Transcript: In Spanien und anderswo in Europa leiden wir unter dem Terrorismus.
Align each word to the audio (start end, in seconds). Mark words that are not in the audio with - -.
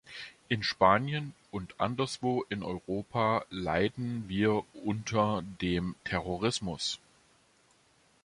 In 0.49 0.63
Spanien 0.63 1.35
und 1.51 1.79
anderswo 1.79 2.43
in 2.49 2.63
Europa 2.63 3.45
leiden 3.51 4.27
wir 4.27 4.63
unter 4.83 5.43
dem 5.61 5.93
Terrorismus. 6.05 6.97